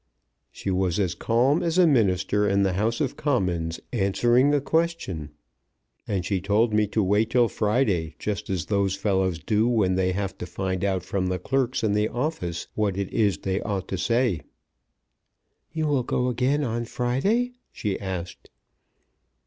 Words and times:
She 0.51 0.71
was 0.71 0.97
as 0.99 1.13
calm 1.13 1.61
as 1.61 1.77
a 1.77 1.85
Minister 1.85 2.49
in 2.49 2.63
the 2.63 2.73
House 2.73 3.01
of 3.01 3.15
Commons 3.15 3.79
answering 3.93 4.51
a 4.51 4.59
question; 4.59 5.29
and 6.07 6.25
she 6.25 6.41
told 6.41 6.73
me 6.73 6.87
to 6.87 7.03
wait 7.03 7.29
till 7.29 7.47
Friday 7.47 8.15
just 8.17 8.49
as 8.49 8.65
those 8.65 8.95
fellows 8.95 9.37
do 9.37 9.67
when 9.67 9.93
they 9.93 10.11
have 10.13 10.35
to 10.39 10.47
find 10.47 10.83
out 10.83 11.03
from 11.03 11.27
the 11.27 11.37
clerks 11.37 11.83
in 11.83 11.91
the 11.93 12.09
office 12.09 12.67
what 12.73 12.97
it 12.97 13.13
is 13.13 13.37
they 13.37 13.61
ought 13.61 13.87
to 13.89 13.97
say." 13.99 14.41
"You 15.71 15.85
will 15.85 16.01
go 16.01 16.29
again 16.29 16.63
on 16.63 16.85
Friday?" 16.85 17.51
she 17.71 17.99
asked. 17.99 18.49